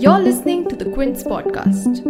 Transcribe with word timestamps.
You're 0.00 0.18
listening 0.18 0.68
to 0.68 0.74
the 0.74 0.90
Quince 0.92 1.22
Podcast. 1.22 2.00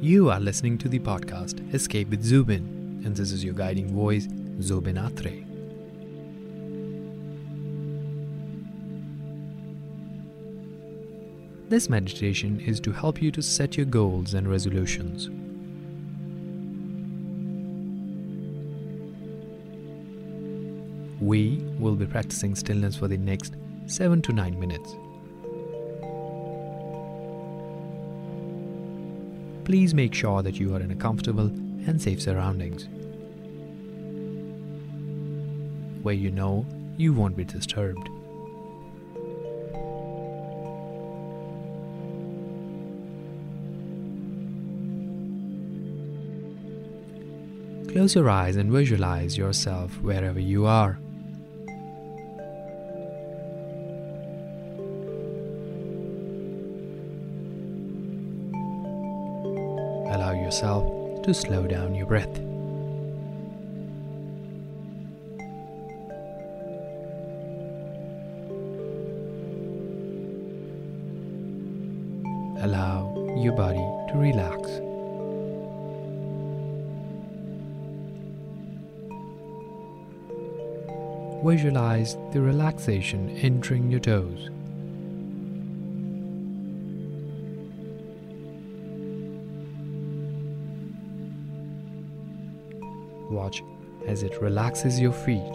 You 0.00 0.30
are 0.30 0.40
listening 0.40 0.78
to 0.78 0.88
the 0.88 1.00
podcast 1.00 1.74
Escape 1.74 2.08
with 2.08 2.22
Zubin, 2.22 3.02
and 3.04 3.14
this 3.14 3.30
is 3.30 3.44
your 3.44 3.52
guiding 3.52 3.92
voice, 3.94 4.26
Zubin 4.62 4.96
Atre. 4.96 5.44
This 11.68 11.90
meditation 11.90 12.60
is 12.60 12.80
to 12.80 12.92
help 12.92 13.20
you 13.20 13.30
to 13.32 13.42
set 13.42 13.76
your 13.76 13.86
goals 13.86 14.32
and 14.32 14.48
resolutions. 14.48 15.28
We 21.20 21.64
will 21.78 21.96
be 21.96 22.06
practicing 22.06 22.54
stillness 22.54 22.96
for 22.96 23.08
the 23.08 23.16
next 23.16 23.54
7 23.86 24.22
to 24.22 24.32
9 24.32 24.58
minutes. 24.58 24.96
Please 29.64 29.94
make 29.94 30.12
sure 30.12 30.42
that 30.42 30.60
you 30.60 30.74
are 30.74 30.80
in 30.80 30.90
a 30.90 30.96
comfortable 30.96 31.46
and 31.86 32.00
safe 32.00 32.20
surroundings 32.20 32.88
where 36.02 36.14
you 36.14 36.30
know 36.30 36.66
you 36.98 37.14
won't 37.14 37.36
be 37.36 37.44
disturbed. 37.44 38.08
Close 47.90 48.14
your 48.14 48.28
eyes 48.28 48.56
and 48.56 48.70
visualize 48.70 49.38
yourself 49.38 49.98
wherever 50.02 50.40
you 50.40 50.66
are. 50.66 50.98
Yourself 60.34 61.22
to 61.22 61.32
slow 61.32 61.66
down 61.66 61.94
your 61.94 62.06
breath. 62.06 62.38
Allow 72.62 73.36
your 73.38 73.52
body 73.52 73.78
to 73.78 74.18
relax. 74.18 74.80
Visualize 81.44 82.16
the 82.32 82.40
relaxation 82.40 83.30
entering 83.36 83.90
your 83.90 84.00
toes. 84.00 84.50
Watch 93.30 93.62
as 94.06 94.22
it 94.22 94.40
relaxes 94.40 95.00
your 95.00 95.12
feet. 95.12 95.52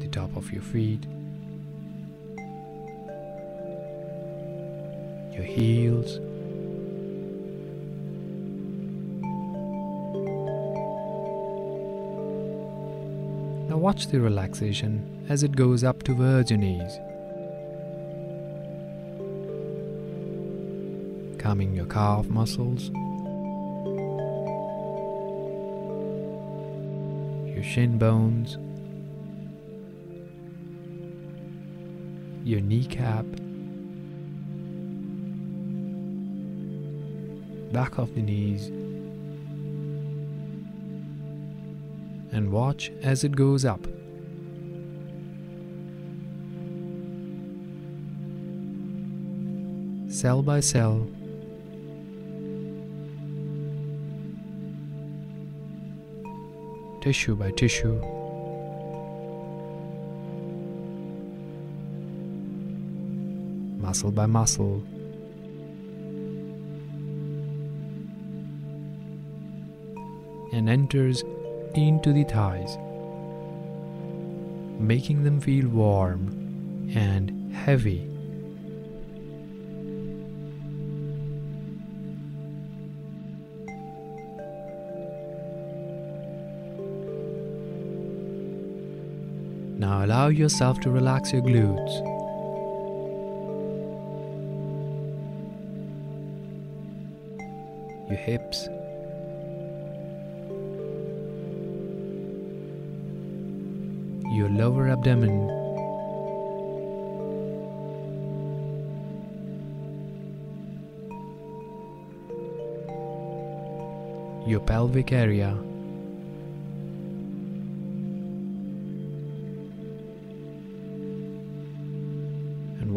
The 0.00 0.08
top 0.08 0.36
of 0.36 0.52
your 0.52 0.62
feet, 0.62 1.04
your 5.34 5.44
heels, 5.44 6.20
Now 13.68 13.76
watch 13.76 14.06
the 14.06 14.18
relaxation 14.18 15.26
as 15.28 15.42
it 15.42 15.54
goes 15.54 15.84
up 15.84 16.02
towards 16.02 16.50
your 16.50 16.58
knees. 16.58 16.98
Calming 21.48 21.74
your 21.74 21.86
calf 21.86 22.26
muscles, 22.26 22.90
your 27.54 27.64
shin 27.64 27.96
bones, 27.96 28.58
your 32.46 32.60
kneecap, 32.60 33.24
back 37.72 37.96
of 37.96 38.14
the 38.14 38.20
knees, 38.20 38.66
and 42.30 42.52
watch 42.52 42.92
as 43.02 43.24
it 43.24 43.32
goes 43.32 43.64
up. 43.64 43.86
Cell 50.10 50.42
by 50.42 50.60
cell, 50.60 51.08
tissue 57.00 57.36
by 57.36 57.50
tissue. 57.52 58.00
Muscle 63.80 64.10
by 64.10 64.26
muscle, 64.26 64.82
and 70.52 70.68
enters 70.68 71.22
into 71.74 72.12
the 72.12 72.24
thighs, 72.24 72.76
making 74.78 75.24
them 75.24 75.40
feel 75.40 75.68
warm 75.68 76.90
and 76.94 77.52
heavy. 77.54 78.17
Now 89.78 90.04
allow 90.04 90.28
yourself 90.28 90.80
to 90.80 90.90
relax 90.90 91.32
your 91.32 91.42
glutes. 91.42 91.94
Your 98.10 98.18
hips 98.18 98.68
your 104.38 104.48
lower 104.50 104.88
abdomen. 104.88 105.48
Your 114.46 114.60
pelvic 114.60 115.12
area. 115.12 115.56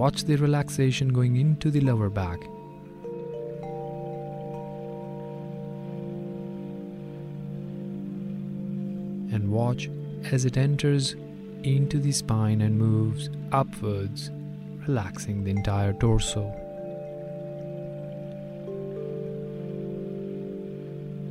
Watch 0.01 0.23
the 0.23 0.35
relaxation 0.37 1.13
going 1.13 1.35
into 1.35 1.69
the 1.69 1.79
lower 1.79 2.09
back. 2.09 2.39
And 9.31 9.51
watch 9.51 9.91
as 10.31 10.43
it 10.45 10.57
enters 10.57 11.15
into 11.61 11.99
the 11.99 12.11
spine 12.11 12.61
and 12.61 12.79
moves 12.79 13.29
upwards, 13.51 14.31
relaxing 14.87 15.43
the 15.43 15.51
entire 15.51 15.93
torso. 15.93 16.51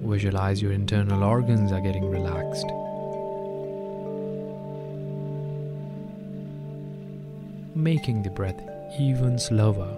Visualize 0.06 0.62
your 0.62 0.70
internal 0.70 1.24
organs 1.24 1.72
are 1.72 1.80
getting 1.80 2.08
relaxed. 2.08 2.66
Making 7.80 8.22
the 8.22 8.28
breath 8.28 8.60
even 8.98 9.38
slower. 9.38 9.96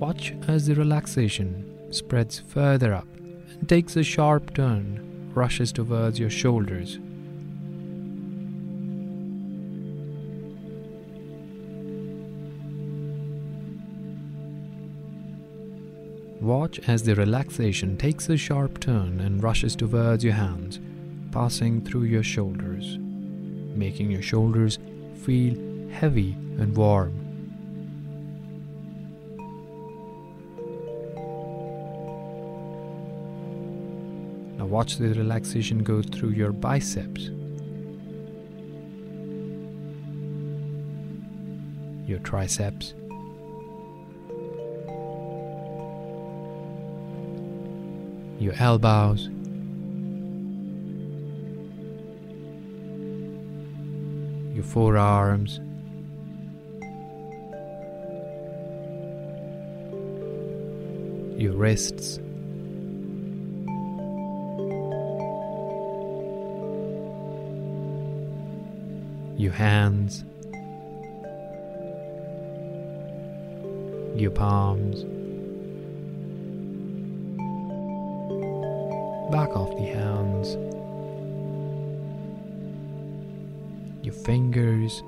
Watch 0.00 0.34
as 0.48 0.66
the 0.66 0.74
relaxation 0.74 1.92
spreads 1.92 2.40
further 2.40 2.92
up 2.92 3.06
and 3.14 3.68
takes 3.68 3.94
a 3.94 4.02
sharp 4.02 4.54
turn, 4.54 5.30
rushes 5.32 5.70
towards 5.70 6.18
your 6.18 6.30
shoulders. 6.30 6.98
Watch 16.42 16.80
as 16.88 17.04
the 17.04 17.14
relaxation 17.14 17.96
takes 17.96 18.28
a 18.28 18.36
sharp 18.36 18.80
turn 18.80 19.20
and 19.20 19.40
rushes 19.40 19.76
towards 19.76 20.24
your 20.24 20.32
hands, 20.32 20.80
passing 21.30 21.80
through 21.84 22.02
your 22.02 22.24
shoulders, 22.24 22.98
making 23.76 24.10
your 24.10 24.22
shoulders 24.22 24.80
feel 25.24 25.54
heavy 25.92 26.32
and 26.58 26.76
warm. 26.76 27.12
Now, 34.58 34.66
watch 34.66 34.96
the 34.96 35.14
relaxation 35.14 35.84
go 35.84 36.02
through 36.02 36.30
your 36.30 36.50
biceps, 36.50 37.30
your 42.08 42.18
triceps, 42.18 42.94
your 48.42 48.54
elbows, 48.58 49.28
your 54.52 54.64
forearms, 54.64 55.60
your 61.40 61.52
wrists. 61.52 62.18
Your 69.38 69.52
hands, 69.52 70.24
your 74.14 74.30
palms, 74.30 75.04
back 79.32 79.48
of 79.54 79.70
the 79.76 79.86
hands, 79.86 80.56
your 84.04 84.12
fingers, 84.12 85.02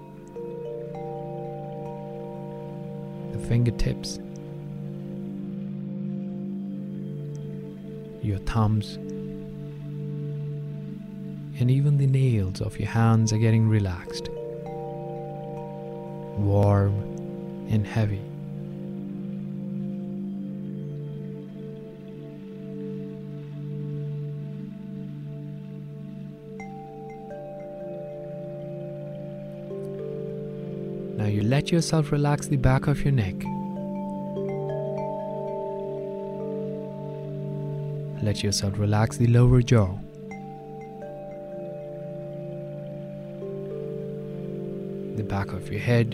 the 3.32 3.38
fingertips, 3.46 4.18
your 8.22 8.38
thumbs, 8.46 8.94
and 11.60 11.70
even 11.70 11.98
the 11.98 12.06
nails 12.06 12.62
of 12.62 12.78
your 12.80 12.88
hands 12.88 13.30
are 13.30 13.38
getting 13.38 13.68
relaxed, 13.68 14.30
warm 16.38 16.94
and 17.68 17.86
heavy. 17.86 18.22
Now 31.24 31.30
you 31.30 31.42
let 31.42 31.72
yourself 31.72 32.12
relax 32.12 32.48
the 32.48 32.58
back 32.58 32.86
of 32.86 33.02
your 33.02 33.12
neck. 33.12 33.34
Let 38.22 38.42
yourself 38.42 38.78
relax 38.78 39.16
the 39.16 39.26
lower 39.28 39.62
jaw. 39.62 39.96
The 45.16 45.24
back 45.24 45.52
of 45.54 45.72
your 45.72 45.80
head. 45.80 46.10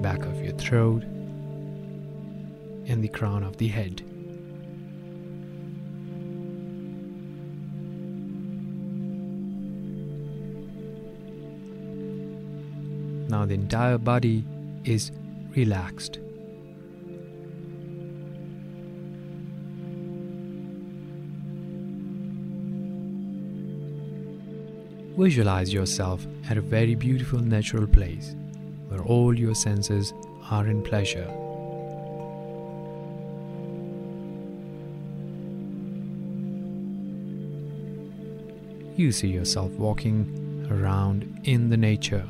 Back 0.00 0.24
of 0.24 0.42
your 0.42 0.54
throat. 0.54 1.02
And 2.86 3.04
the 3.04 3.08
crown 3.08 3.42
of 3.42 3.58
the 3.58 3.68
head. 3.68 4.00
Now 13.30 13.46
the 13.46 13.54
entire 13.54 13.96
body 13.96 14.44
is 14.84 15.12
relaxed. 15.54 16.18
Visualize 25.16 25.72
yourself 25.72 26.26
at 26.48 26.56
a 26.56 26.60
very 26.60 26.96
beautiful 26.96 27.38
natural 27.38 27.86
place 27.86 28.34
where 28.88 29.02
all 29.02 29.38
your 29.38 29.54
senses 29.54 30.12
are 30.50 30.66
in 30.66 30.82
pleasure. 30.82 31.30
You 38.96 39.12
see 39.12 39.28
yourself 39.28 39.70
walking 39.72 40.66
around 40.68 41.40
in 41.44 41.70
the 41.70 41.76
nature. 41.76 42.28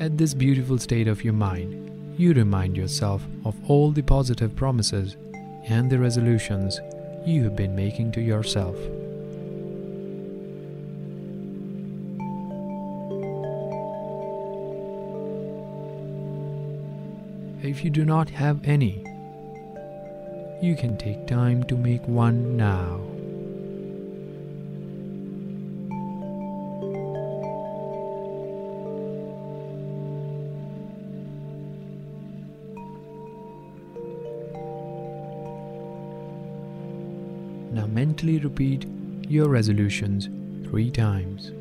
At 0.00 0.16
this 0.16 0.32
beautiful 0.32 0.78
state 0.78 1.08
of 1.08 1.22
your 1.22 1.34
mind, 1.34 2.16
you 2.18 2.32
remind 2.32 2.74
yourself 2.74 3.22
of 3.44 3.54
all 3.68 3.90
the 3.90 4.00
positive 4.00 4.56
promises 4.56 5.18
and 5.66 5.90
the 5.90 5.98
resolutions 5.98 6.80
you 7.26 7.44
have 7.44 7.54
been 7.54 7.76
making 7.76 8.12
to 8.12 8.22
yourself. 8.22 8.76
If 17.62 17.84
you 17.84 17.90
do 17.90 18.06
not 18.06 18.30
have 18.30 18.66
any, 18.66 19.04
you 20.62 20.76
can 20.76 20.96
take 20.96 21.26
time 21.26 21.62
to 21.64 21.76
make 21.76 22.08
one 22.08 22.56
now. 22.56 23.02
Now 37.70 37.86
mentally 37.86 38.38
repeat 38.40 38.84
your 39.28 39.48
resolutions 39.48 40.28
three 40.68 40.90
times. 40.90 41.52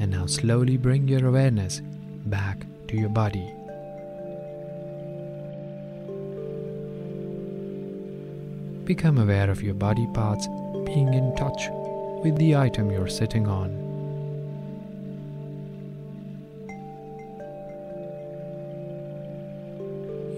And 0.00 0.10
now 0.10 0.24
slowly 0.26 0.78
bring 0.78 1.06
your 1.08 1.26
awareness 1.26 1.82
back 2.24 2.66
to 2.88 2.96
your 2.96 3.10
body. 3.10 3.57
Become 8.88 9.18
aware 9.18 9.50
of 9.50 9.62
your 9.62 9.74
body 9.74 10.08
parts 10.14 10.46
being 10.86 11.12
in 11.12 11.36
touch 11.36 11.68
with 12.24 12.38
the 12.38 12.56
item 12.56 12.90
you're 12.90 13.06
sitting 13.06 13.46
on. 13.46 13.68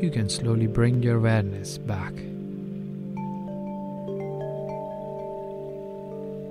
You 0.02 0.10
can 0.10 0.28
slowly 0.28 0.66
bring 0.66 1.00
your 1.00 1.18
awareness 1.18 1.78
back. 1.78 2.12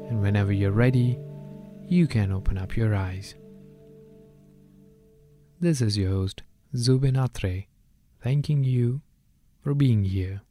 And 0.08 0.22
whenever 0.22 0.53
you're 0.53 0.72
ready, 0.72 1.20
you 1.86 2.08
can 2.08 2.32
open 2.32 2.58
up 2.58 2.77
your 2.77 2.96
eyes. 2.96 3.36
This 5.60 5.82
is 5.82 5.98
your 5.98 6.12
host, 6.12 6.44
Zubin 6.77 7.15
Atre, 7.15 7.68
thanking 8.24 8.63
you 8.63 9.01
for 9.62 9.74
being 9.74 10.06
here. 10.06 10.44